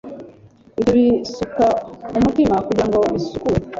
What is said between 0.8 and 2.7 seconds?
bisuka mumutima